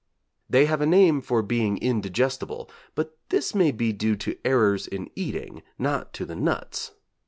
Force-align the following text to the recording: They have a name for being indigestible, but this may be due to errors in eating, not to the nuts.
They 0.49 0.65
have 0.65 0.81
a 0.81 0.87
name 0.87 1.21
for 1.21 1.43
being 1.43 1.77
indigestible, 1.77 2.71
but 2.95 3.19
this 3.29 3.53
may 3.53 3.69
be 3.71 3.93
due 3.93 4.15
to 4.15 4.35
errors 4.43 4.87
in 4.87 5.11
eating, 5.15 5.61
not 5.77 6.11
to 6.15 6.25
the 6.25 6.35
nuts. 6.35 6.93